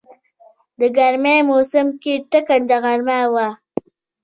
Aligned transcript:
د 0.79 0.81
ګرمی 0.97 1.37
موسم 1.49 1.87
کې 2.01 2.13
ټکنده 2.31 2.77
غرمه 2.83 3.19
وه. 3.33 3.47